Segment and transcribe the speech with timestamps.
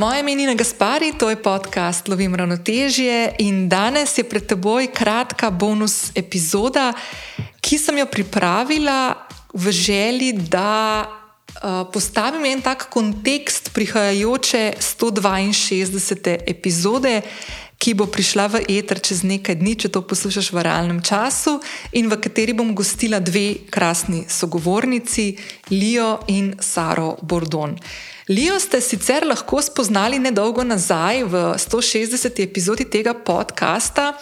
[0.00, 4.86] Moje ime je Nina Gaspari, to je podcast Lovim ravnotežje in danes je pred teboj
[4.96, 6.94] kratka bonus epizoda,
[7.60, 16.38] ki sem jo pripravila v želji, da uh, postavim en tak kontekst prihajajoče 162.
[16.46, 17.20] epizode,
[17.76, 21.58] ki bo prišla v eter čez nekaj dni, če to poslušaš v realnem času,
[21.92, 25.36] in v kateri bom gostila dve krasni sogovornici,
[25.76, 27.76] Lijo in Saro Bordon.
[28.30, 32.38] Lijo ste sicer lahko spoznali nedolgo nazaj v 160.
[32.44, 34.12] epizodi tega podcasta,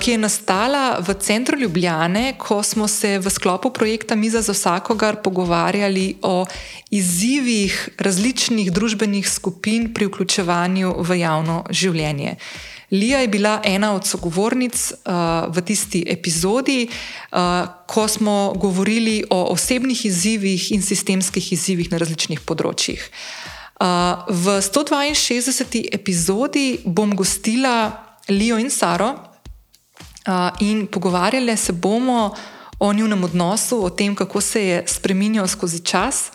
[0.00, 5.20] ki je nastala v centru Ljubljane, ko smo se v sklopu projekta Miza za vsakogar
[5.20, 6.46] pogovarjali o
[6.90, 12.38] izzivih različnih družbenih skupin pri vključevanju v javno življenje.
[12.90, 17.38] Lija je bila ena od sogovornic uh, v tisti epizodi, uh,
[17.86, 23.02] ko smo govorili o osebnih izzivih in sistemskih izzivih na različnih področjih.
[23.80, 25.88] Uh, v 162.
[25.92, 27.90] epizodi bom gostila
[28.28, 32.30] Lijo in Saro uh, in pogovarjali se bomo
[32.78, 36.30] o njunem odnosu, o tem, kako se je spremenil skozi čas,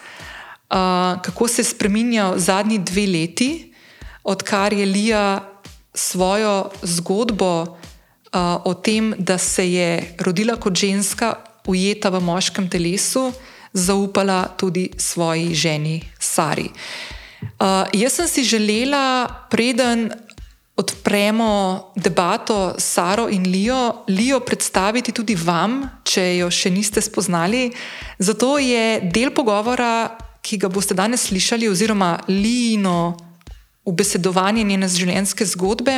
[0.70, 3.73] uh, kako se je spremenil zadnji dve leti,
[4.23, 5.51] odkar je Lija
[5.94, 11.36] svojo zgodbo uh, o tem, da se je rodila kot ženska,
[11.67, 13.31] ujeta v moškem telesu,
[13.73, 16.70] zaupala tudi svoji ženi Sari.
[17.61, 20.11] Uh, jaz sem si želela, preden
[20.75, 27.70] odpremo debato s Saro in Lijo, Lijo predstaviti tudi vam, če jo še niste spoznali.
[28.20, 33.14] Zato je del pogovora, ki ga boste danes slišali, oziroma Lijino
[33.86, 35.98] ubesedovanje njene življenjske zgodbe.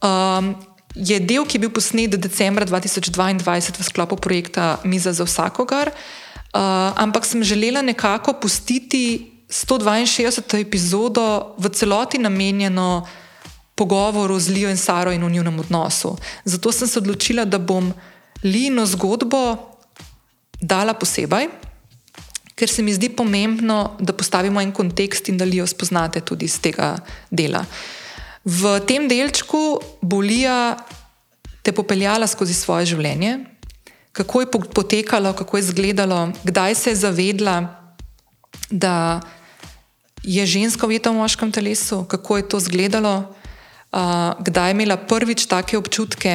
[0.00, 0.54] Um,
[0.94, 6.92] je del, ki je bil posnet decembra 2022 v sklopu projekta Miza za vsakogar, uh,
[6.96, 10.60] ampak sem želela nekako pustiti 162.
[10.60, 13.06] epizodo v celoti namenjeno
[13.74, 16.16] pogovoru z Lijo in Saro in o njunem odnosu.
[16.44, 17.92] Zato sem se odločila, da bom
[18.44, 19.56] Lijino zgodbo
[20.60, 21.67] dala posebej
[22.58, 26.58] ker se mi zdi pomembno, da postavimo en kontekst in da jo spoznate tudi iz
[26.60, 26.96] tega
[27.30, 27.62] dela.
[28.44, 30.74] V tem delčku bo Lija
[31.62, 33.38] te popeljala skozi svoje življenje,
[34.12, 37.56] kako je potekalo, kako je izgledalo, kdaj se je zavedla,
[38.70, 39.20] da
[40.24, 43.34] je ženska ujeta v moškem telesu, kako je to izgledalo,
[43.92, 46.34] kdaj je imela prvič take občutke,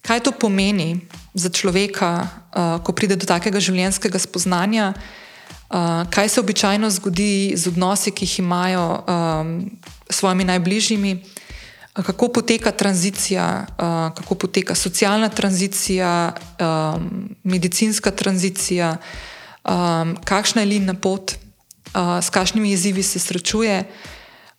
[0.00, 1.04] kaj to pomeni
[1.34, 2.28] za človeka,
[2.80, 4.94] ko pride do takega življenjskega spoznanja
[6.10, 9.70] kaj se običajno zgodi z odnosi, ki jih imajo um,
[10.10, 11.24] s svojimi najbližjimi,
[11.92, 18.96] kako poteka tranzicija, uh, kako poteka socialna tranzicija, um, medicinska tranzicija,
[19.64, 23.84] um, kakšna je linija pot, uh, s kakšnimi izzivi se srečuje.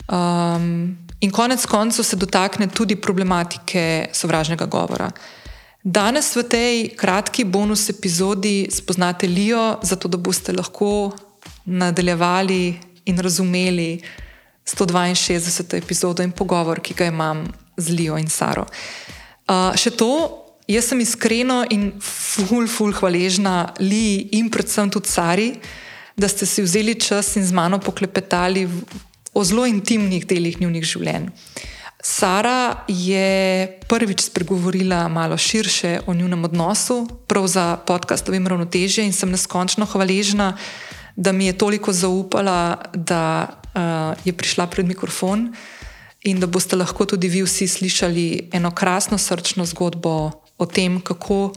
[0.07, 5.05] Um, in konec koncev se dotakne tudi problematike sovražnega govora.
[5.05, 5.46] Uh,
[5.83, 11.13] Danes v tej kratki bonus epizodi spoznate Lijo, zato da boste lahko
[11.65, 14.01] nadaljevali in razumeli
[14.65, 15.77] 162.
[15.77, 18.65] epizodo in pogovor, ki ga imam z Lijo in Saro.
[19.47, 20.11] Uh, še to,
[20.67, 25.53] jaz sem iskreno in ful, ful hvaležna Liji in predvsem tudi Sari,
[26.17, 28.67] da ste si vzeli čas in z mano poklepetali
[29.33, 31.29] o zelo intimnih delih njunih življenj.
[32.07, 39.11] Sara je prvič spregovorila malo širše o njunem odnosu, prav za podcast Ovim ravnotežje in
[39.13, 40.57] sem neskončno hvaležna,
[41.15, 45.51] da mi je toliko zaupala, da uh, je prišla pred mikrofon
[46.23, 51.51] in da boste lahko tudi vi vsi slišali eno krasno srčno zgodbo o tem, kako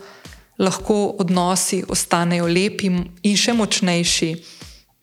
[0.59, 2.91] lahko odnosi ostanejo lepi
[3.23, 4.35] in še močnejši.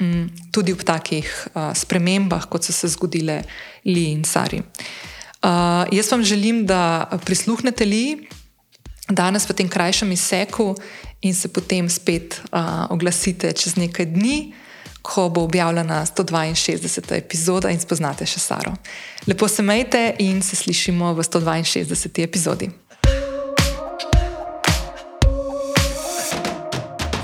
[0.03, 3.43] Mm, tudi v takih uh, spremembah, kot so se zgodile
[3.85, 4.59] Li in Sari.
[4.59, 5.06] Uh,
[5.43, 8.27] Uh, jaz vam želim, da prisluhnete li
[9.09, 10.75] danes v tem krajšem izseku
[11.21, 14.53] in se potem spet uh, oglasite čez nekaj dni,
[15.01, 17.15] ko bo objavljena 162.
[17.17, 18.73] epizoda in spoznate še Saro.
[19.27, 22.23] Lepo se majte in se slišimo v 162.
[22.23, 22.69] epizodi.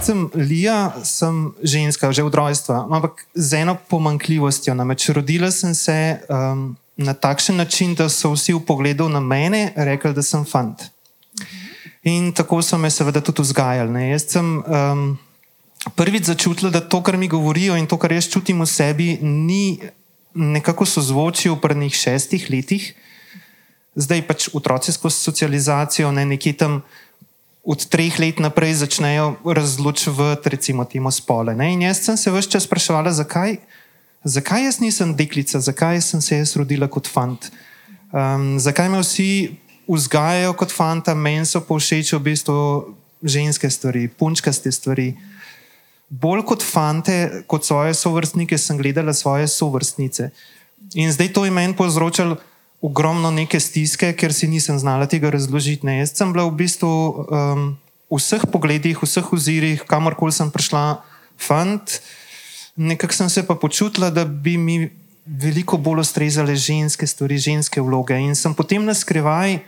[0.03, 4.75] Sem Lija, sem ženska, že od rojstva, ampak z eno pomankljivostjo.
[4.75, 9.73] Namreč rodila sem se um, na takšen način, da so vsi v pogledu na mene
[9.75, 10.83] rekli, da sem fant.
[12.03, 13.91] In tako so me seveda tudi vzgajali.
[13.91, 14.09] Ne.
[14.11, 15.05] Jaz sem um,
[15.95, 19.79] prvič začutila, da to, kar mi govorijo in to, kar jaz čutim v sebi, ni
[20.33, 22.91] nekako sozvočil v prvih šestih letih.
[23.95, 26.81] Zdaj pač otroci skozi socializacijo, ne nekje tam
[27.63, 31.55] od treh let naprej začnejo razločevati, recimo, temo spole.
[31.55, 31.71] Ne.
[31.73, 33.57] In jaz sem se vse čas spraševala, zakaj
[34.23, 37.51] zakaj jaz nisem deklica, zakaj sem se jaz rodila kot fant.
[38.13, 42.57] Um, zakaj me vsi vzgajajo kot fanta, meni so pa všeč v bistvu
[43.23, 45.13] ženske stvari, punčkaste stvari.
[46.09, 50.29] Bolj kot fante, kot svoje sovrstnike, sem gledala svoje sovrstnice.
[50.95, 52.37] In zdaj to je meni povzročalo
[52.83, 55.87] ogromno neke stiske, ker si nisem znala tega razložiti.
[55.87, 56.03] Ne.
[56.03, 57.61] Jaz sem bila v bistvu um,
[58.11, 61.01] v vseh pogledih, v vseh ozirih, kamorkoli sem prišla,
[61.39, 62.03] fant.
[62.75, 64.89] Nekako sem se pa počutila, da bi mi
[65.25, 68.17] veliko bolj ustrezale ženske stvari, ženske vloge.
[68.17, 69.59] In sem potem na skrivaj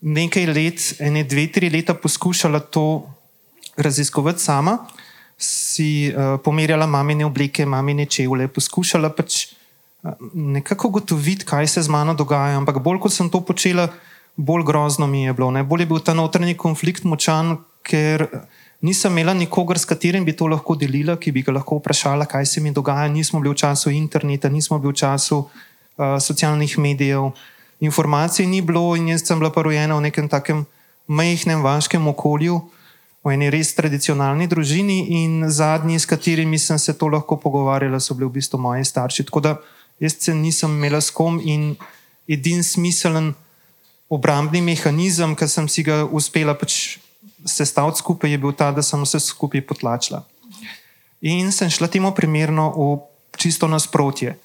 [0.00, 3.06] nekaj let, ene dve, tri leta poskušala to
[3.76, 4.78] raziskovati sama.
[5.38, 9.46] Si uh, pomerjala mamine oblike, mamine čevlje, poskušala pač
[10.34, 12.56] nekako ugotoviti, kaj se z mano dogaja.
[12.56, 13.88] Ampak bolj kot sem to počela,
[14.36, 15.50] bolj grozno mi je bilo.
[15.50, 15.64] Ne?
[15.64, 18.26] Bolj je bil ta notranji konflikt močan, ker
[18.80, 22.46] nisem imela nikogar, s katerim bi to lahko delila, ki bi ga lahko vprašala, kaj
[22.46, 23.08] se mi dogaja.
[23.08, 27.32] Nismo bili v času interneta, nismo bili v času uh, socialnih medijev,
[27.80, 30.64] informacij ni bilo in jaz sem bila pa rojena v nekem takem
[31.06, 32.60] majhnem vaškem okolju.
[33.26, 38.14] V eni res tradicionalni družini, in zadnji, s katerimi sem se to lahko pogovarjala, so
[38.14, 39.26] bili v bistvu moji starši.
[39.26, 39.56] Tako da
[39.98, 41.74] jaz se nisem imela s kom in
[42.28, 43.34] edini smiselen
[44.08, 46.98] obrambni mehanizem, ki sem si ga uspela pač
[47.46, 50.24] sestaviti skupaj, je bil ta, da sem vse skupaj potlačila.
[51.24, 53.00] In sem šla temu primerno v
[53.38, 54.36] čisto nasprotje.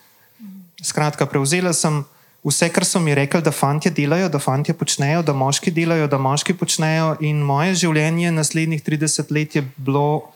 [0.81, 2.01] Skratka, prevzela sem
[2.45, 6.17] vse, kar so mi rekli, da fanti delajo, da fanti počnejo, da moški delajo, da
[6.17, 7.15] moški počnejo.
[7.21, 10.31] In moje življenje naslednjih 30 let je bilo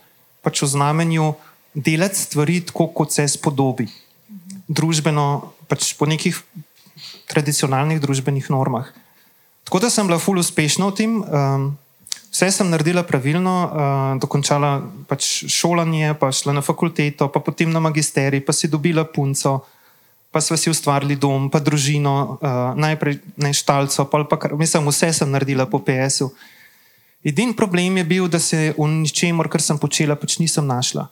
[0.45, 1.33] pač v znamenju
[1.73, 3.87] delati stvari tako, kot se spodobi
[4.67, 6.37] družbeno, pač po nekih
[7.29, 8.91] tradicionalnih družbenih normah.
[9.65, 11.73] Tako da sem bila ful uspešna v tem, um,
[12.35, 13.71] vse sem naredila pravilno, uh,
[14.19, 19.63] dokončala pač šolanje, pa šla na fakulteto, pa potem na magisterij, pa si dobila punco,
[20.35, 25.13] pa sva si ustvarili dom, pa družino, uh, najprej neštalco, pa, pa kar, mislim, vse
[25.15, 26.27] sem naredila po PS-u.
[27.23, 31.07] Edini problem je bil, da se v ničemer, kar sem počela, pač nisem našla.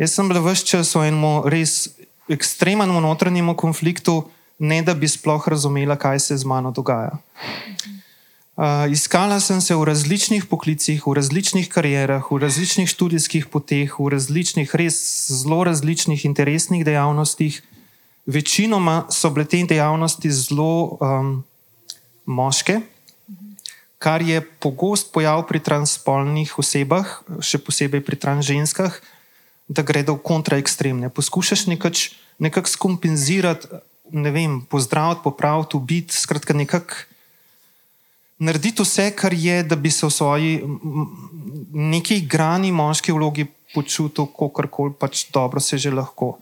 [0.00, 1.92] Jaz sem bila vse čas v enem res
[2.32, 4.24] ekstremnemu notranjemu konfliktu,
[4.64, 7.20] ne da bi sploh razumela, kaj se z mano dogaja.
[8.54, 14.06] Uh, iskala sem se v različnih poklicih, v različnih karierah, v različnih študijskih poteh, v
[14.14, 17.58] različnih, res zelo različnih interesnih dejavnostih.
[18.30, 21.42] Večinoma so bile te dejavnosti zelo um,
[22.30, 22.78] moške,
[23.98, 27.10] kar je pogost pojav pri transspolnih osebah,
[27.42, 28.94] še posebej pri transženskah,
[29.66, 31.10] da gredo v kontraekstremne.
[31.10, 33.82] Poskušaš nekako skompenzirati,
[34.14, 37.02] ne vem, pozdraviti, popraviti, ubiti, skratka, nekako
[38.38, 40.62] narediti vse, kar je, da bi se v svoji
[41.72, 46.38] neki grani moški vlogi počutil, kako koli pač dobro se že lahko.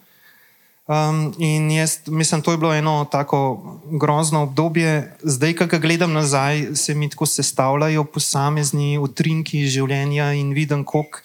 [0.82, 3.62] Um, in jaz mislim, to je bilo eno tako
[4.00, 5.16] grozno obdobje.
[5.22, 11.22] Zdaj, ko gledam nazaj, se mi tako sestavljajo posamezni utrinki življenja in vidim, koliko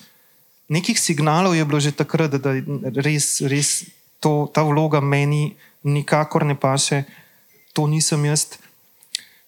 [0.69, 2.53] nekih signalov je bilo že takrat, da
[3.01, 3.83] res, res
[4.19, 7.03] to, ta vloga meni nikakor ne paše,
[7.73, 8.59] to nisem jaz.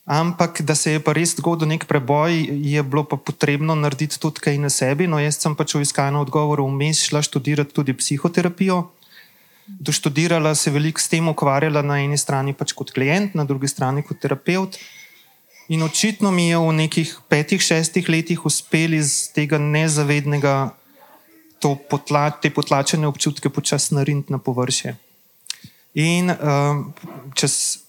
[0.10, 4.42] Ampak, da se je pa res zgodil nek preboj, je bilo pa potrebno narediti tudi
[4.42, 5.06] kaj na sebi.
[5.06, 8.88] No, jaz sem pač v iskanju odgovorov vmes šla študirati tudi psihoterapijo.
[9.70, 14.02] Doštudirala se veliko s tem ukvarjala na eni strani pač kot klient, na drugi strani
[14.02, 14.80] kot terapeut.
[15.70, 20.74] In očitno mi je v nekih petih, šestih letih uspeli iz tega nezavednega
[21.62, 24.96] potla, te potlačene občutke počasi nariniti na površje.
[26.02, 26.82] In um,
[27.38, 27.86] čez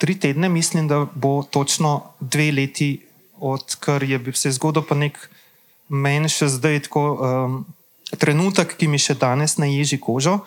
[0.00, 2.90] tri tedne, mislim, da bo točno dve leti,
[3.40, 5.18] odkar je se zgodil, pa nek
[5.88, 7.60] meni še zdaj tako um,
[8.18, 10.40] trenutek, ki mi še danes na ježi kožo.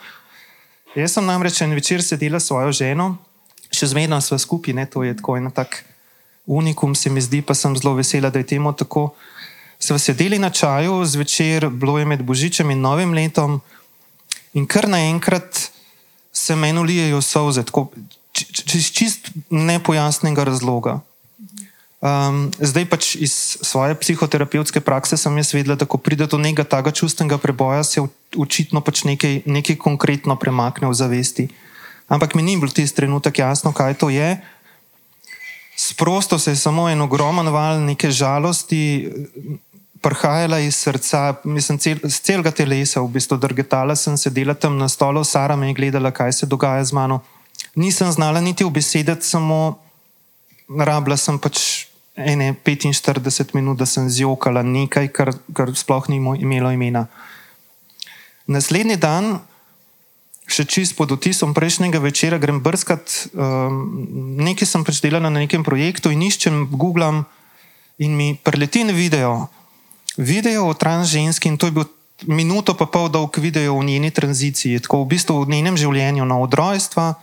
[0.95, 3.17] Jaz sem namreč en večer sedela s svojo ženo,
[3.73, 5.83] še zmerno smo skupaj, to je tako en tak
[6.45, 9.13] unikum, se mi zdi, pa sem zelo vesela, da je temu tako
[9.83, 13.61] smo sedeli na čaju zvečer, bilo je med Božičem in Novim letom,
[14.53, 15.59] in kar naenkrat
[16.31, 17.89] se meni ulijejo solze, tako
[18.33, 20.99] čez čist nepojasnega razloga.
[22.03, 23.31] Um, zdaj pač iz
[23.63, 28.03] svoje psihoterapevtske prakse sem jaz vedela, da ko pride do nekega takega čustvenega preboja, se
[28.35, 31.47] očitno pač nekaj, nekaj konkretno premakne v zavesti.
[32.11, 34.35] Ampak mi ni bilo tisti trenutek jasno, kaj to je.
[35.79, 39.07] Sprosto se je samo en ogromen val neke žalosti,
[40.03, 44.91] prihajala iz srca, mislim, cel, z celega telesa, v bistvu drgetala sem sedela tam na
[44.91, 47.23] stolu, Sara me je gledala, kaj se dogaja z mano.
[47.75, 49.79] Nisem znala niti obesedeti, samo
[50.69, 56.71] rabila sem pač ene 45 minut, da sem zjokala nekaj, kar, kar sploh ni imelo
[56.71, 57.07] imena.
[58.45, 59.39] Naslednji dan
[60.47, 63.79] še čist pod otisom prejšnjega večera, grem brskat, um,
[64.43, 67.23] nekaj sem pač delal na nekem projektu in iščem, googlam
[67.97, 69.47] in mi preleti na video.
[70.17, 71.87] Video o transženski in to je bil
[72.29, 76.37] minuto pa pol dolg video o njeni tranziciji, tako v bistvu v njenem življenju, na
[76.43, 77.13] odrojstva,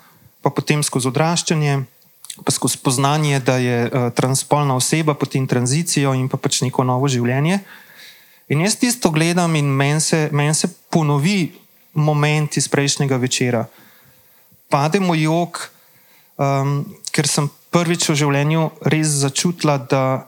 [0.42, 1.82] pa potem skozi odraščanje,
[2.44, 7.08] pa skozi spoznanje, da je uh, transpolna oseba, potem tranzicijo in pa pač neko novo
[7.10, 7.60] življenje.
[8.50, 11.52] In jaz tisto gledam in meni se, men se ponovi
[11.94, 13.66] moment iz prejšnjega večera.
[14.70, 15.60] Pademo jog,
[16.38, 16.82] um,
[17.14, 20.26] ker sem prvič v življenju res začutila, da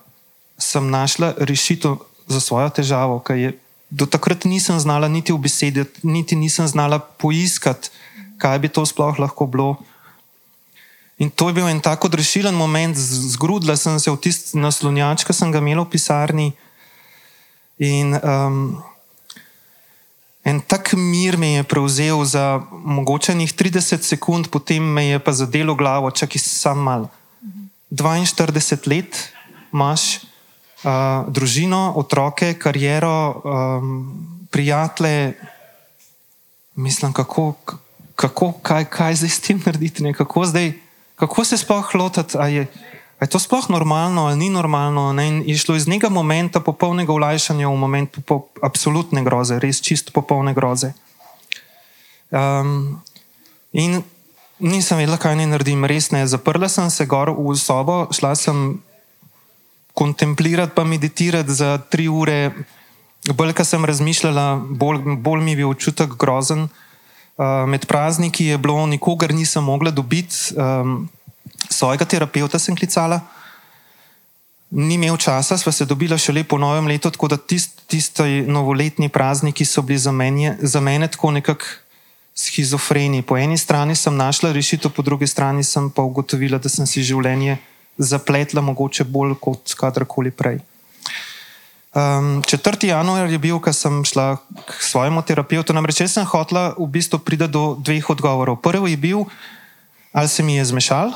[0.59, 1.99] sem našla rešitev
[2.31, 3.51] za svojo težavo, ker je
[3.93, 7.93] do takrat nisem znala niti v besedi, niti nisem znala poiskati,
[8.41, 9.77] kaj bi to sploh lahko bilo.
[11.23, 15.31] In to je bil en tako odrešilen moment, zgrudila sem se v tisti naslonjač, ki
[15.31, 16.49] sem ga imela v pisarni.
[17.79, 18.83] In um,
[20.43, 25.79] en tak mir me je prevzel za mogoče 30 sekund, potem me je pa zadelo
[25.79, 27.07] glavo, čakaj sam mal.
[27.95, 29.15] 42 let
[29.71, 30.27] imaš
[30.83, 34.11] uh, družino, otroke, kariero, um,
[34.51, 35.39] prijatelje.
[36.75, 37.55] Mislim, kako,
[38.19, 40.11] kako kaj, kaj zdaj s tem narediti, ne?
[40.17, 40.82] kako, zdaj,
[41.23, 42.35] kako se sploh lotiti.
[42.51, 42.67] Je,
[43.21, 45.13] je to sploh normalno ali ni normalno?
[45.13, 45.47] Ne?
[45.47, 50.51] Je šlo iz nekega momenta popolnega ulajšanja v moment po, absolutne groze, res čist popolne
[50.55, 50.91] groze.
[52.35, 52.99] Um,
[53.71, 54.03] in
[54.59, 56.27] nisem vedela, kaj naj naredim, res ne.
[56.27, 58.83] Zaprla sem se gor v sobo, šla sem
[59.95, 62.51] kontemplirati, pa meditirati za tri ure.
[63.31, 66.67] Bolj, kar sem razmišljala, bolj, bolj mi je bil občutek grozen.
[66.67, 66.92] Uh,
[67.67, 71.09] med prazniki je bilo, nikogar nisem mogla dobiti, um,
[71.71, 73.21] svojega terapeuta sem klicala.
[74.71, 79.09] Ni imel časa, sva se dobila šele po novem letu, tako da tisti tist novoletni
[79.09, 81.65] prazniki so bili za, menje, za mene tako nekako
[82.35, 83.23] schizofreni.
[83.23, 87.05] Po eni strani sem našla rešitev, po drugi strani sem pa ugotovila, da sem si
[87.05, 87.59] življenje
[87.99, 90.63] zapletla, mogoče bolj kot kadarkoli prej.
[91.93, 92.89] Um, 4.
[92.89, 95.77] januar je bil, ko sem šla k svojemu terapeutu.
[95.77, 98.65] Namreč sem hotela v bistvu priti do dveh odgovorov.
[98.65, 99.21] Prvi je bil,
[100.17, 101.13] ali se mi je zmešal,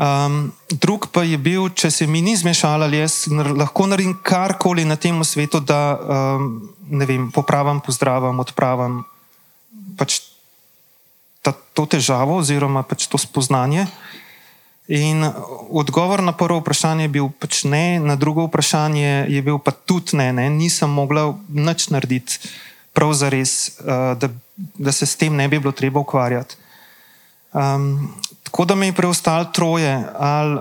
[0.00, 4.88] um, drug pa je bil, če se mi ni zmešal, ali jaz lahko naredim karkoli
[4.88, 9.04] na tem svetu, da um, vem, popravim, pozdravim, odpravim
[10.00, 10.24] pač
[11.44, 13.84] ta, to težavo oziroma pač to spoznanje.
[14.88, 15.24] In
[15.70, 20.16] odgovor na prvo vprašanje je bil pač ne, na drugo vprašanje je bil pa tudi
[20.20, 20.50] ne, ne.
[20.52, 22.36] nisem mogla nič narediti,
[22.92, 24.28] prav za res, eh, da,
[24.76, 26.60] da se s tem ne bi bilo treba ukvarjati.
[27.54, 28.12] Um,
[28.42, 30.60] tako da mi je preostalo troje, ali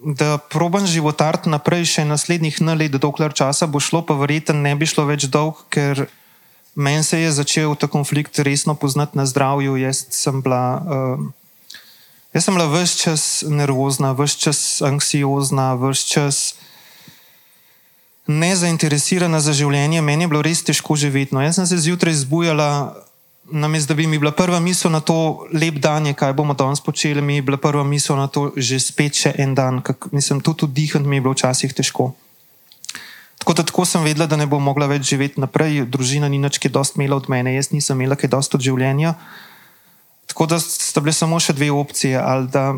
[0.00, 4.86] da proban životariti naprej še naslednjih let, dokler časa bo šlo, pa verjetno ne bi
[4.86, 6.06] šlo več dolg, ker
[6.74, 9.76] meni se je začel ta konflikt resno poznati na zdravju.
[9.76, 10.80] Jaz sem bila.
[10.80, 11.37] Uh,
[12.34, 16.54] Jaz sem bila vse čas nervozna, vse čas anksiozna, vse čas
[18.28, 20.02] nezainteresirana za življenje.
[20.04, 21.32] Meni je bilo res težko živeti.
[21.32, 22.92] No, jaz sem se zjutraj zbujala,
[23.48, 26.84] namesto da bi mi bila prva misel na to, lep dan je, kaj bomo danes
[26.84, 29.80] počeli, mi je bila prva misel na to, že spet še en dan.
[29.80, 32.12] Kak, mislim, tudi dihati mi je bilo včasih težko.
[33.40, 35.86] Tako da tako sem vedela, da ne bom mogla več živeti naprej.
[35.88, 38.60] Družina ni nič, ki je dost imela od mene, jaz nisem imela kaj dost od
[38.60, 39.16] življenja.
[40.38, 42.14] Tako da sta bile samo še dve opcije.
[42.14, 42.76] Ali da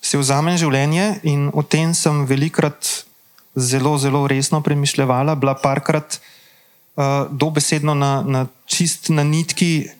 [0.00, 3.04] si vzamem življenje in o tem sem velikrat
[3.52, 9.90] zelo, zelo resno premišljala, bila parkrat uh, dobesedno na, na čist na nitki,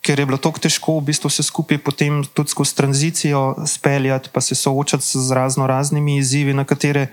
[0.00, 4.40] ker je bilo tako težko v bistvu vse skupaj potem tudi skozi tranzicijo speljati, pa
[4.40, 7.10] se soočati z razno raznimi izzivi, na katere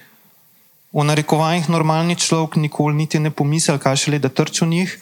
[0.95, 4.99] v narekovanjih normalni človek nikoli niti ne pomisli, kaj šele da trči v njih.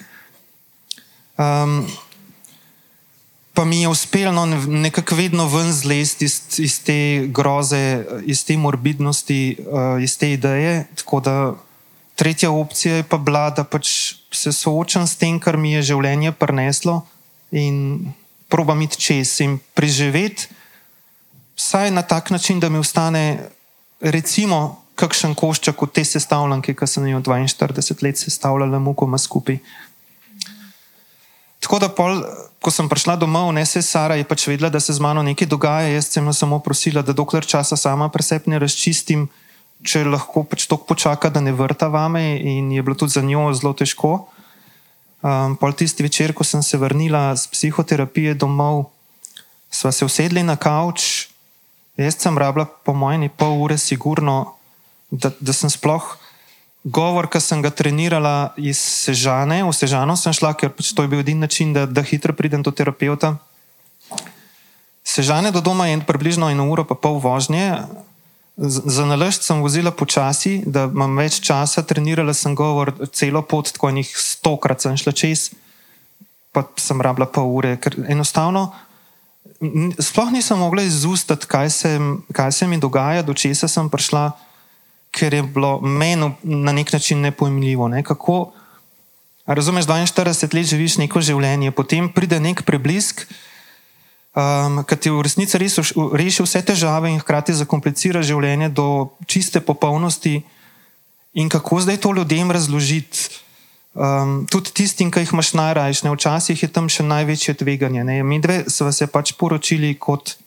[1.38, 1.84] Um,
[3.60, 8.56] pa mi je uspelo no, nekako vedno ven zlesti iz, iz te groze, iz te
[8.58, 10.86] morbidnosti, uh, iz te ideje.
[10.96, 11.34] Tako da
[12.16, 16.32] tretja opcija je pa bila, da pač se soočam s tem, kar mi je življenje
[16.32, 17.02] prineslo
[17.52, 18.08] in
[18.48, 20.48] probam iti čez in preživeti,
[21.60, 23.50] vsaj na tak način, da mi ostane,
[24.00, 29.60] recimo, kakšen košček od te sestavljanke, ki sem jo 42 let sestavljala, mukoma skupaj.
[31.60, 32.24] Tako da, pol,
[32.64, 35.48] ko sem prišla domov, ne se Sara je pač vedela, da se z mano nekaj
[35.48, 35.92] dogaja.
[35.92, 39.28] Jaz sem jo samo prosila, da dokler časa sama presepne razčistim,
[39.84, 42.40] če lahko pač tok počaka, da ne vrta vame.
[42.40, 44.30] In je bilo tudi za njo zelo težko.
[45.20, 48.88] Um, pol tisti večer, ko sem se vrnila z psihoterapije domov,
[49.68, 51.28] sva se usedli na kavč.
[52.00, 54.56] Jaz sem rabila, po mojem, pol ure, sigurno,
[55.12, 56.16] da, da sem sploh
[56.90, 61.12] govor, ki sem ga trenirala iz Sežane, v Sežano sem šla, ker pač to je
[61.12, 63.38] bil edini način, da, da hitro pridem do terapeuta.
[65.06, 67.86] Sežane do doma je približno eno uro, pa pol vožnje.
[68.60, 73.94] Za naložb sem vozila počasi, da imam več časa, trenirala sem govor celo pot, tako
[73.94, 75.50] enih stokrat sem šla čez,
[76.52, 78.68] pa sem rabila pol ure, ker enostavno
[80.00, 82.00] sploh nisem mogla izustati, kaj se,
[82.34, 84.32] kaj se mi dogaja, do česa sem prišla
[85.12, 87.88] ker je bilo meni na nek način nepojmljivo.
[87.88, 88.04] Ne?
[88.04, 88.52] Kako,
[89.46, 93.26] razumeš, 42 let živiš neko življenje, potem pride nek preblisk,
[94.36, 99.62] um, ki ti v resnici res reši vse težave in hkrati zakomplicira življenje do čiste
[99.62, 100.40] popolnosti.
[101.34, 103.30] In kako zdaj to ljudem razložiti?
[104.00, 108.06] Um, tudi tistim, ki jih imaš najrajše, včasih je tam še največje tveganje.
[108.06, 108.22] Ne?
[108.24, 110.38] Mi dve smo se pač poročili kot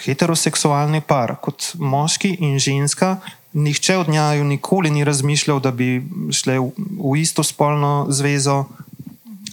[0.00, 3.18] heteroseksualni par, kot moški in ženska,
[3.54, 8.64] nihče od njaju nikoli ni razmišljal, da bi šli v, v isto spolno zvezo,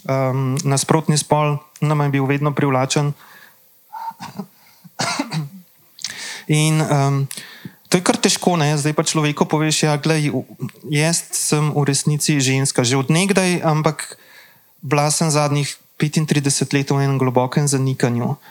[0.03, 3.13] um, nasprotni spol, nam je bil vedno privlačen.
[6.47, 7.27] In um,
[7.89, 8.77] to je kar težko, ne?
[8.77, 10.01] zdaj pa človeku poveš, ja,
[10.89, 14.17] jaz sem v resnici ženska, že odnegdaj, ampak
[14.81, 18.41] bila sem zadnjih 35 let v enem globokem zanikanju.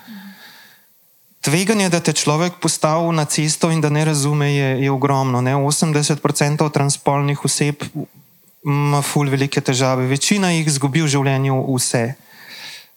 [1.41, 5.41] Tveganje, da te človek postavi na cesto in da ne razume, je, je ogromno.
[5.41, 5.57] Ne?
[5.57, 7.81] 80% transpolnih oseb
[8.65, 12.03] ima ful velike težave, večina jih izgubi v življenju vse.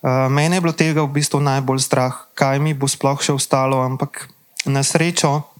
[0.03, 3.79] Uh, mene je bilo tega v bistvu najbolj strah, kaj mi bo sploh še ostalo,
[3.79, 4.27] ampak
[4.67, 5.52] na srečo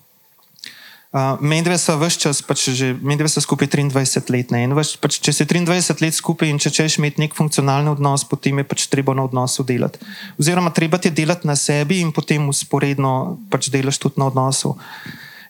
[1.13, 4.49] Uh, medve so vse čas, pač že, medve so skupaj 23 let.
[4.73, 8.57] Vaš, pač, če si 23 let skupaj in če češ imeti nek funkcionalni odnos, potem
[8.57, 10.01] je pač treba na odnosu delati.
[10.41, 14.73] Oziroma, treba ti delati na sebi in potem usporedno pač delaš tudi na odnosu.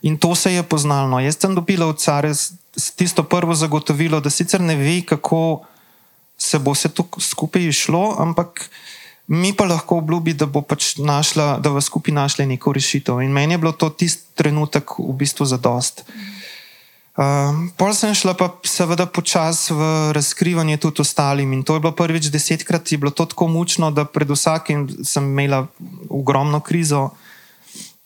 [0.03, 1.23] In to se je poznalo.
[1.23, 2.35] Jaz sem dobila od care
[2.99, 5.63] tisto prvo zagotovilo, da sicer ne ve, kako
[6.35, 8.67] se bo vse to skupaj išlo, ampak
[9.27, 13.21] mi pa lahko obljubi, da bo pač našla, da bo skupaj našla neko rešitev.
[13.23, 16.03] In meni je bilo to tisti trenutek v bistvu za dost.
[17.13, 19.81] Ehm, pol sem šla pa seveda počasi v
[20.17, 24.05] razkrivanje tudi ostalim in to je bilo prvič desetkrat, je bilo to tako mučno, da
[24.05, 25.67] pred vsakim sem imela
[26.09, 27.13] ogromno krizo.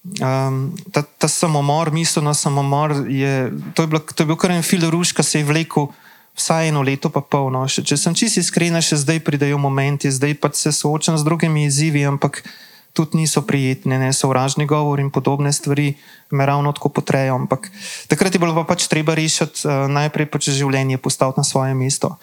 [0.07, 4.51] Um, ta, ta samomor, misel na samomor, je, to, je bilo, to je bil kar
[4.55, 5.89] en fil ruš, ki se je vlekel
[6.37, 7.65] vsaj eno leto, pa polno.
[7.65, 12.05] Če sem čisto iskren, še zdaj pridejo momenti, zdaj pa se soočam z drugimi izzivi,
[12.05, 12.45] ampak
[12.93, 15.97] tudi niso prijetni, ne sovražni govor in podobne stvari
[16.33, 17.35] me ravno tako potrejo.
[17.37, 17.69] Ampak
[18.09, 22.17] takrat je bilo pa pač treba rešiti uh, najprej pač življenje, postaviti na svoje mesto.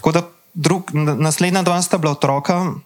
[0.00, 2.76] Tako da drug, naslednja dva sta bila otroka,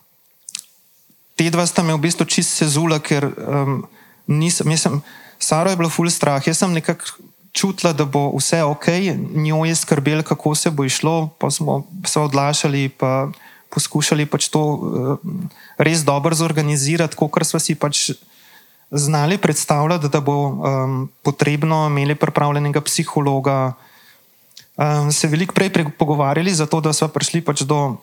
[1.34, 3.82] te dva sta me v bistvu čisto sezula, ker um,
[4.30, 5.02] nisem, nisem,
[5.42, 7.18] Saro je bilo ful strah, jaz sem nekako
[7.52, 8.86] čutila, da bo vse ok,
[9.34, 13.32] njo je skrbel, kako se bo išlo, pa smo se odlašali in
[13.72, 15.16] poskušali pač to uh,
[15.80, 18.12] res dobro zorganizirati, kot smo si pač
[18.92, 23.72] znali predstavljati, da bo um, potrebno imeti pripravljenega psihologa.
[24.76, 27.96] Um, se veliko prej pogovarjali, zato da smo prišli pač do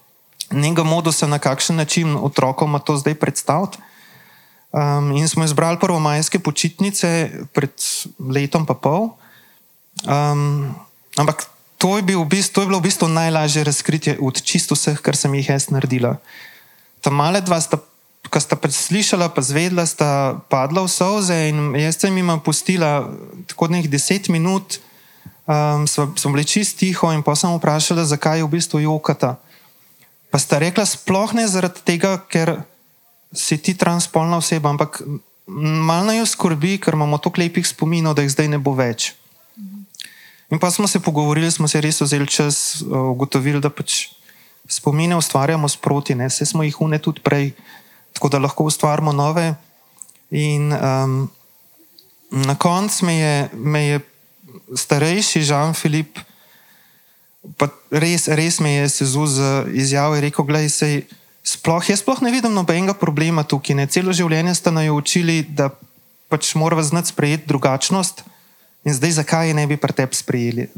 [0.50, 3.78] nekega modusa, na kakšen način otrokom to zdaj predstaviti.
[4.72, 7.74] Um, in smo izbrali prvo majske počitnice pred
[8.18, 9.10] letom in pol.
[10.08, 10.76] Um,
[11.18, 11.48] ampak
[11.80, 15.00] to je, bil v bistvu, to je bilo v bistvu najlažje razkritje od čisto vseh,
[15.00, 16.20] kar sem jih jaz naredila.
[17.00, 17.60] Ta male dva
[18.30, 23.10] ki sta pač slišala, pa zvedla, sta padla v soze in jaz sem jim pustila
[23.50, 24.78] tako nekaj deset minut,
[25.50, 29.40] um, sem bila čist tiho in pa sem vprašala, zakaj je v bistvu jokata.
[30.30, 32.62] Pa sta rekla, sploh ne zaradi tega, ker
[33.34, 35.02] si ti transpolna oseba, ampak
[35.50, 39.18] malo jo skrbi, ker imamo toliko lepih spominov, da jih zdaj ne bo več.
[40.50, 44.10] In pa smo se pogovorili, smo se res vzeli čas, eh, ugotovili, da pač
[44.70, 47.52] spomine ustvarjamo sproti, ne vse smo jih une tudi prej,
[48.14, 49.56] tako da lahko ustvarjamo nove.
[50.30, 51.30] In um,
[52.32, 54.00] na koncu me je, me je
[54.76, 56.20] starejši Žan-Filip,
[57.58, 60.96] pa res, res me je sezul z izjavo in rekel: Glej, sej,
[61.44, 63.78] sploh, jaz sploh ne vidim nobenega problema tukaj.
[63.78, 63.88] Ne?
[63.90, 65.72] Celo življenje ste naj učili, da
[66.30, 68.22] pač moramo znati sprejeti drugačnost.
[68.88, 70.16] In zdaj, zakaj je ne bi pri tebi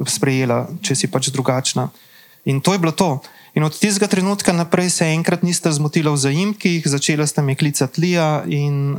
[0.06, 1.90] sprejela, če si pač drugačna.
[2.50, 3.22] In to je bilo to.
[3.54, 8.02] In od tistega trenutka naprej se enkrat niste zmotili v zajimkih, začela ste me klicati
[8.02, 8.98] Lija, in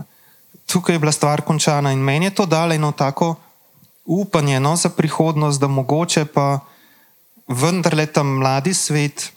[0.69, 1.91] tukaj je bila stvar končana.
[1.93, 3.35] In meni je to dalo eno tako
[4.05, 6.61] upanje no, za prihodnost, da mogoče pa
[7.49, 9.33] vendarle ta mladi svet,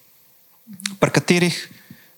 [1.00, 1.56] pri katerih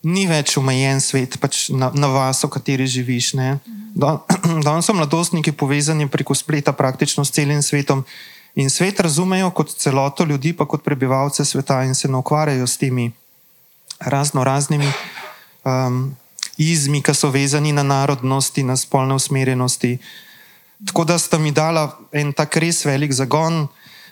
[0.07, 3.33] ni več omejen svet, pač na, na vas, v kateri živiš.
[4.65, 8.05] Danes so mladostniki povezani preko spleta praktično s celim svetom
[8.57, 12.77] In svet razumejo kot celoto ljudi, pa kot prebivalce sveta, in se ne ukvarjajo s
[12.77, 13.11] temi
[13.99, 14.89] razno raznimi
[15.63, 16.15] um,
[16.57, 19.97] izmi, ki so vezani na narodnosti, na spolne usmerjenosti.
[20.89, 23.67] Tako da sta mi dala en tak res velik zagon,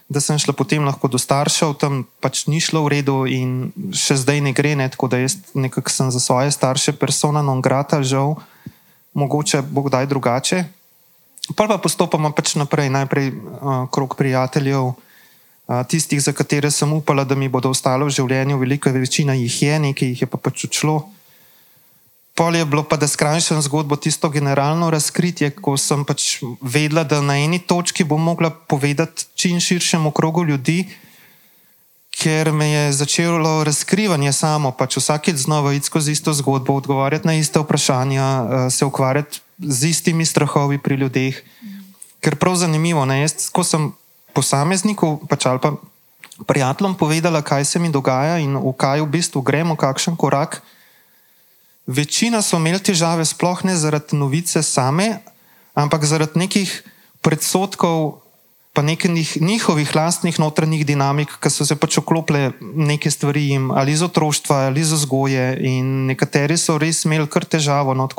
[0.10, 4.20] da sem šla potem lahko do staršev, tam pač ni šlo v redu in še
[4.22, 8.04] zdaj ne gre, ne, tako da jaz nekako sem za svoje starše persona non grata,
[8.06, 8.38] žal,
[9.18, 10.66] mogoče bo kdaj drugače.
[11.58, 17.26] Pa pa postopoma pač naprej, najprej uh, krok prijateljev, uh, tistih, za katere sem upala,
[17.26, 20.70] da mi bodo ostalo v življenju, velika večina jih je, nekaj jih je pa pač
[20.70, 21.15] odšlo.
[22.36, 27.22] Pol je bilo pa, da skrajšam zgodbo, tisto generalno razkritje, ko sem pač vedela, da
[27.24, 30.84] na eni točki bom mogla povedati čim širšemu krogu ljudi,
[32.12, 37.40] ker me je začelo razkrivanje samo, pač vsakeč znova iti skozi isto zgodbo, odgovarjati na
[37.40, 41.42] iste vprašanja, eh, se ukvarjati z istimi strahovi pri ljudeh.
[42.20, 43.94] Ker prav zanimivo, jaz, ko sem
[44.34, 45.76] posamezniku pač ali pa
[46.48, 50.60] prijateljem povedala, kaj se mi dogaja in v kaj v bistvu gremo, kakšen korak.
[51.86, 55.20] Večina so imeli težave, sploh ne zaradi novice same,
[55.78, 56.72] ampak zaradi nekih
[57.22, 58.26] predsotkov,
[58.74, 63.94] pa nekih njihovih lastnih notranjih dinamik, ki so se pač oklopile neke stvari jim, ali
[63.94, 65.46] iz otroštva, ali iz vzgoje.
[65.62, 68.10] In nekateri so res imeli kar težavo no,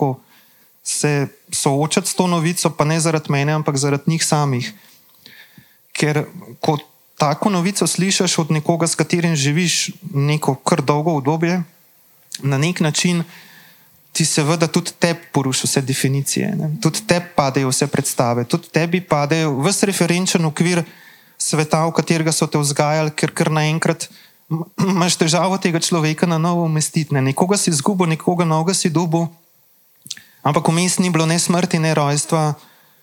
[0.87, 4.71] se soočati s to novico, pa ne zaradi mene, ampak zaradi njih samih.
[5.93, 6.23] Ker
[6.63, 6.79] ko
[7.19, 11.63] tako novico slišiš od nekoga, s katerim živiš neko kar dolgo obdobje,
[12.47, 13.25] na nek način
[14.17, 16.71] ti seveda tudi tebi poruši vse definicije, ne?
[16.81, 20.81] tudi tebi padejo vse predstave, tudi tebi padejo vse referenčen okvir
[21.37, 24.09] sveta, v katerega so te vzgajali, ker kar naenkrat
[24.81, 27.13] imaš težavo tega človeka na novo umestiti.
[27.13, 27.21] Ne?
[27.21, 29.29] Nekoga si izgubil, nekoga novega si dobil,
[30.41, 32.55] ampak vmes ni bilo ne smrti, ne rojstva,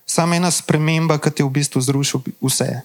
[0.09, 2.81] samo ena sprememba, ki je v bistvu zrušil vse.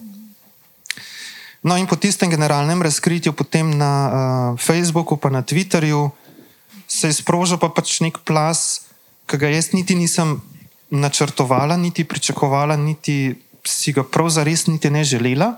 [1.65, 4.13] No, in po tistem generalnem razkritju, potem na uh,
[4.55, 6.13] Facebooku, pa na Twitterju,
[6.89, 8.89] se je sprožil pa pač nek plas,
[9.29, 10.41] ki ga jaz niti nisem
[10.89, 15.53] načrtovala, niti pričakovala, niti si ga prav zares niti ne želela.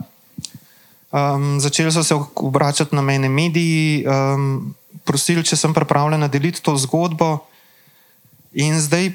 [1.12, 6.76] Um, začeli so se obračati na mene mediji, um, prosili, če sem pripravljena deliti to
[6.76, 7.38] zgodbo.
[8.52, 9.12] In zdaj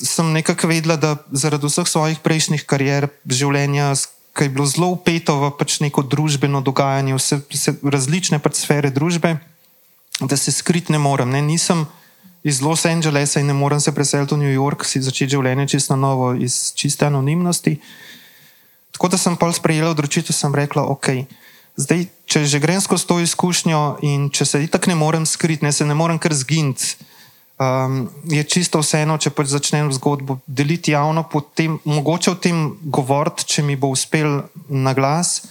[0.00, 3.92] sem nekako vedela, da zaradi vseh svojih prejšnjih karier, življenja,
[4.32, 8.92] ki je bilo zelo upeto v pač neko družbeno dogajanje, vse, vse različne pač sfere
[8.94, 9.36] družbe,
[10.20, 11.30] da se skrit ne morem.
[11.30, 11.42] Ne?
[11.42, 11.86] Nisem
[12.42, 15.96] iz Los Angelesa in ne morem se preseliti v New York, si začeti življenje čisto
[15.96, 17.76] novo, iz čiste anonimnosti.
[18.96, 21.24] Tako da sem pol sprejela odločitev, sem rekla, ok.
[21.80, 25.72] Zdaj, če že grem skozi to izkušnjo in če se itak ne morem skriti, ne
[25.72, 26.96] se ne morem kar zginiti,
[27.60, 33.46] um, je čisto vseeno, če pač začnem zgodbo deliti javno, potem mogoče o tem govoriti,
[33.46, 35.46] če mi bo uspel na glas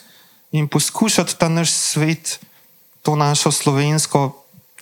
[0.52, 2.40] in poskušati ta naš svet,
[3.06, 4.34] to našo slovensko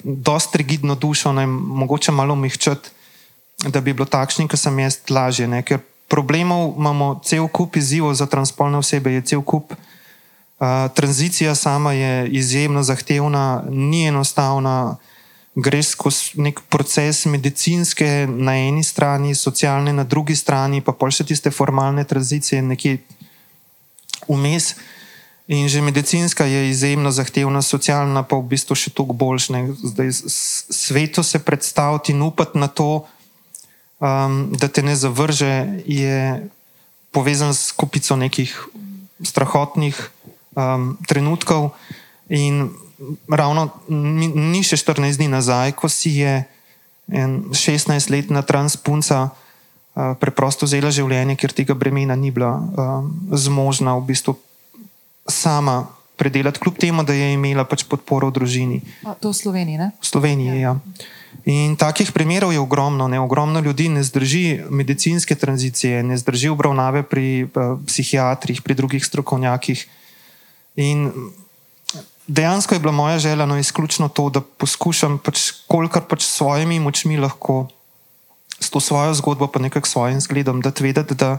[0.03, 2.89] dosta rigidno dušo, ne, mogoče malo mehčati,
[3.67, 5.47] da bi bilo takšni, kot sem jaz, lažje.
[5.47, 5.63] Ne?
[5.65, 9.73] Ker problemov imamo cel kup izzivov za transpolne osebe, je cel kup.
[10.57, 14.97] Uh, tranzicija sama je izjemno zahtevna, ni enostavna,
[15.55, 21.25] greš skozi nek proces medicinske na eni strani, socialne na drugi strani, pa pa še
[21.25, 22.97] tiste formalne tranzicije nekje
[24.29, 24.71] vmes.
[24.71, 24.96] Uh,
[25.47, 29.79] In že medicinska je izjemno zahtevna, socialna pa v bistvu še toliko boljša.
[29.79, 30.09] Zdaj
[30.67, 33.07] svetu se predstaviti in upati na to,
[34.03, 36.43] um, da te ne zavrže, je
[37.15, 38.51] povezan s kupico nekih
[39.23, 39.95] strahotnih
[40.51, 41.71] um, trenutkov.
[42.27, 42.75] In
[43.31, 46.43] ravno ni še 14 dni nazaj, ko si je
[47.07, 54.35] 16-letna transpunca uh, preprosto vzela življenje, ker tega bremena ni bila um, zmožna v bistvu
[55.29, 55.85] sama
[56.17, 58.81] predelati, kljub temu, da je imela pač podporo v družini.
[59.05, 59.91] A, to v Sloveniji, ne?
[60.01, 60.73] V Sloveniji, ja.
[60.73, 60.73] ja.
[61.45, 63.05] In takih primerov je ogromno.
[63.07, 63.21] Ne?
[63.21, 69.85] Ogromno ljudi ne zdrži medicinske tranzicije, ne zdrži obravnave pri uh, psihiatrih, pri drugih strokovnjakih.
[70.81, 71.13] In
[72.27, 76.81] dejansko je bila moja želja no, izključno to, da poskušam, pač, kolikor pač s svojimi
[76.81, 77.67] močmi lahko
[78.59, 81.37] s to svojo zgodbo, pa nekako svojim zgledom, da vedeti, da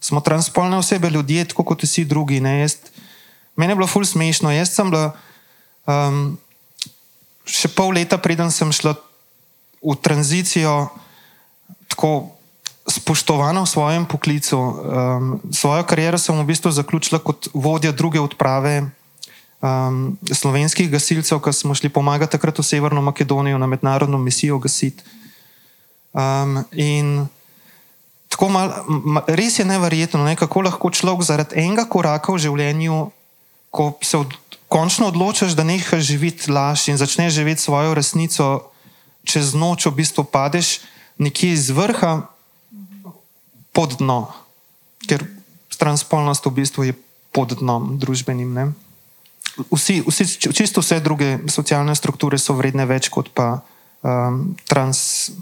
[0.00, 2.40] smo transpolne osebe, ljudje, tako kot vsi drugi.
[2.40, 2.60] Ne?
[2.60, 2.76] Jaz
[3.56, 4.50] Meni je bilo ful smešno.
[4.50, 5.14] Jaz sem bila
[5.86, 6.36] um,
[7.46, 8.96] še pol leta, preden sem šla
[9.84, 10.88] v tranzicijo,
[11.92, 12.34] tako
[12.88, 14.58] spoštovana v svojem poklicu.
[14.58, 18.90] Um, svojo kariero sem v bistvu zaključila kot vodja druge odprave
[19.64, 25.04] um, slovenskih gasilcev, ki smo šli pomagati takrat v Severno Makedonijo na mednarodno misijo gasiti.
[26.12, 27.26] Um, in
[28.28, 33.10] tako mal, ma, res je neverjetno, ne, kako lahko človek zaradi enega koraka v življenju,
[33.74, 34.30] ko se od,
[34.70, 38.70] končno odločiš, da nehaš živeti laž in začneš živeti svojo resnico,
[39.26, 40.78] čez noč v bistvu padeš
[41.18, 42.26] nekje iz vrha
[43.74, 44.30] pod dno,
[45.10, 45.26] ker
[45.74, 46.94] transspolnost v bistvu je
[47.34, 48.54] pod dnom družbenim.
[48.54, 48.70] Ne.
[49.70, 53.58] Vsi, vsi, čisto vse druge socialne strukture so vredne več kot pa
[54.06, 55.34] um, trans,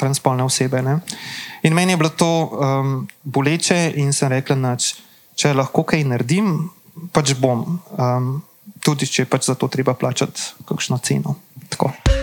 [0.00, 0.80] transpolne osebe.
[0.80, 1.00] Ne.
[1.64, 4.76] In meni je bilo to um, boleče, in sem rekla, da
[5.36, 6.72] če lahko kaj naredim,
[7.12, 8.30] pač bom, um,
[8.84, 11.36] tudi če pač za to treba plačati kakšno ceno.
[11.68, 12.17] Tako.